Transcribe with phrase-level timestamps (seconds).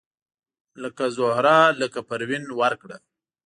[0.81, 2.97] لکه زهره لکه پروین ورکړه